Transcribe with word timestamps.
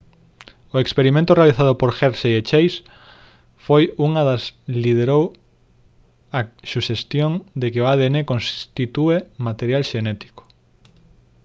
o 0.75 0.75
experimento 0.85 1.31
realizado 1.37 1.73
por 1.79 1.89
hershey 1.99 2.33
e 2.39 2.45
chase 2.49 2.79
foi 3.65 3.83
unha 4.07 4.21
das 4.29 4.43
liderou 4.83 5.23
a 6.39 6.41
suxestión 6.73 7.31
de 7.61 7.67
que 7.71 7.81
o 7.83 7.89
adn 7.93 8.15
constitúe 8.31 9.15
material 9.47 9.83
xenético 9.91 10.43